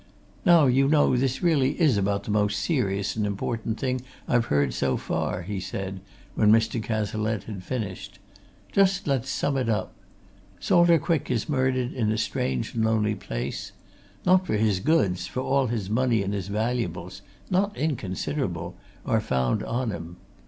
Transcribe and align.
"Now, 0.47 0.65
you 0.65 0.87
know, 0.87 1.15
this 1.15 1.33
is 1.35 1.43
really 1.43 1.77
about 1.95 2.23
the 2.23 2.31
most 2.31 2.57
serious 2.57 3.15
and 3.15 3.23
important 3.23 3.79
thing 3.79 4.01
I've 4.27 4.45
heard, 4.45 4.73
so 4.73 4.97
far," 4.97 5.43
he 5.43 5.59
said, 5.59 5.99
when 6.33 6.51
Mr. 6.51 6.81
Cazalette 6.81 7.43
had 7.43 7.63
finished. 7.63 8.17
"Just 8.71 9.05
let's 9.05 9.29
sum 9.29 9.57
it 9.57 9.69
up. 9.69 9.93
Salter 10.59 10.97
Quick 10.97 11.29
is 11.29 11.47
murdered 11.47 11.93
in 11.93 12.11
a 12.11 12.17
strange 12.17 12.73
and 12.73 12.83
lonely 12.83 13.13
place. 13.13 13.73
Not 14.25 14.47
for 14.47 14.57
his 14.57 14.79
goods, 14.79 15.27
for 15.27 15.41
all 15.41 15.67
his 15.67 15.87
money 15.87 16.23
and 16.23 16.33
his 16.33 16.47
valuables 16.47 17.21
not 17.51 17.77
inconsiderable 17.77 18.75
are 19.05 19.21
found 19.21 19.61
on 19.61 19.91
him. 19.91 20.17